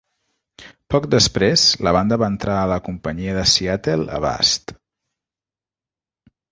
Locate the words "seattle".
3.55-4.13